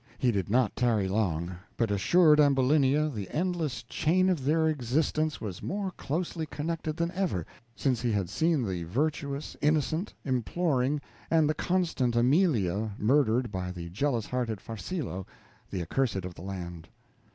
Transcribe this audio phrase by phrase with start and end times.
[0.17, 5.61] He did not tarry long, but assured Ambulinia the endless chain of their existence was
[5.61, 11.53] more closely connected than ever, since he had seen the virtuous, innocent, imploring, and the
[11.53, 15.27] constant Amelia murdered by the jealous hearted Farcillo,
[15.69, 16.87] the accursed of the land.